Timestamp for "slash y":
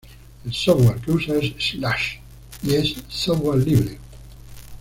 1.63-2.73